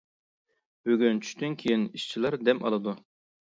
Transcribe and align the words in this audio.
بۈگۈن 0.89 1.21
چۈشتىن 1.27 1.59
كېيىن 1.61 1.87
ئىشچىلار 1.93 2.41
دەم 2.51 2.67
ئالىدۇ. 2.67 2.99